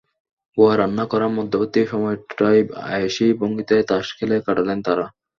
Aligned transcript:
বুয়া 0.57 0.75
রান্না 0.77 1.05
করার 1.11 1.31
মধ্যবর্তী 1.37 1.81
সময়টায় 1.91 2.61
আয়েশি 2.87 3.25
ভঙ্গিতে 3.39 3.75
তাস 3.89 4.05
খেলে 4.17 4.37
কাটালেন 4.45 4.79
তাঁরা। 4.85 5.05